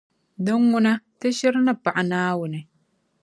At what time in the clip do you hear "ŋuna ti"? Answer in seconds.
0.69-1.27